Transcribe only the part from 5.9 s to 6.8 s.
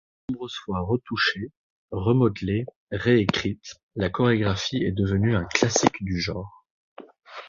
du genre.